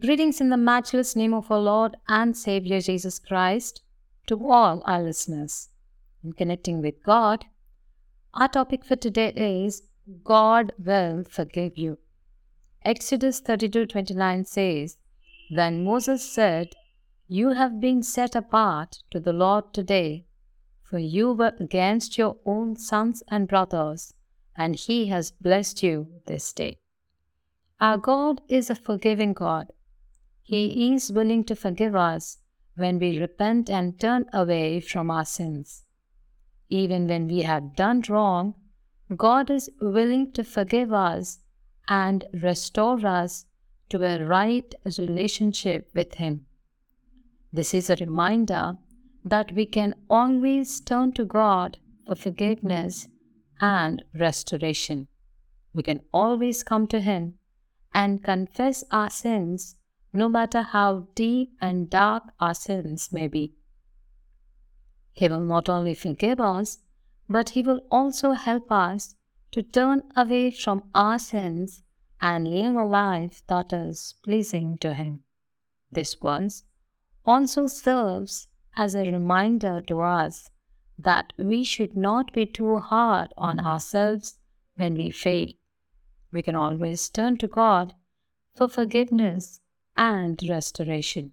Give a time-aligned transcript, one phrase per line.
[0.00, 3.82] Greetings in the matchless name of our Lord and Savior Jesus Christ
[4.26, 5.68] to all our listeners.
[6.24, 7.44] In connecting with God,
[8.32, 9.82] our topic for today is
[10.24, 11.98] God will forgive you.
[12.86, 14.96] Exodus 32 29 says,
[15.50, 16.68] Then Moses said,
[17.28, 20.24] You have been set apart to the Lord today,
[20.82, 24.14] for you were against your own sons and brothers,
[24.56, 26.78] and he has blessed you this day.
[27.78, 29.70] Our God is a forgiving God
[30.42, 32.38] he is willing to forgive us
[32.76, 35.84] when we repent and turn away from our sins.
[36.68, 38.54] Even when we have done wrong,
[39.16, 41.38] God is willing to forgive us
[41.88, 43.46] and restore us
[43.90, 46.46] to a right relationship with Him.
[47.52, 48.78] This is a reminder
[49.24, 53.08] that we can always turn to God for forgiveness
[53.60, 55.08] and restoration.
[55.74, 57.34] We can always come to Him
[57.94, 59.76] and confess our sins
[60.12, 63.54] no matter how deep and dark our sins may be.
[65.12, 66.78] He will not only forgive us,
[67.28, 69.14] but He will also help us
[69.52, 71.82] to turn away from our sins
[72.20, 75.24] and live a life that is pleasing to Him.
[75.90, 76.64] This verse
[77.24, 80.50] also serves as a reminder to us
[80.98, 84.38] that we should not be too hard on ourselves
[84.76, 85.48] when we fail.
[86.30, 87.94] We can always turn to God
[88.54, 89.60] for forgiveness
[89.96, 91.32] and restoration.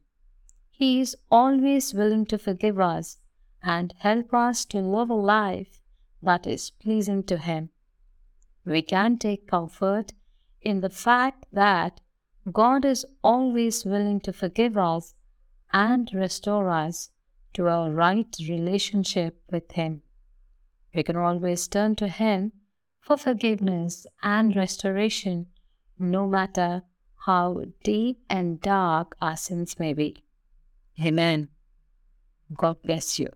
[0.69, 3.17] He is always willing to forgive us
[3.61, 5.79] and help us to live a life
[6.21, 7.69] that is pleasing to Him.
[8.65, 10.13] We can take comfort
[10.61, 12.01] in the fact that
[12.51, 15.15] God is always willing to forgive us
[15.71, 17.09] and restore us
[17.53, 20.01] to our right relationship with Him.
[20.93, 22.53] We can always turn to Him
[23.01, 25.47] for forgiveness and restoration,
[25.97, 26.83] no matter
[27.25, 30.23] how deep and dark our sins may be.
[31.03, 31.49] Amen.
[32.55, 33.29] God bless you.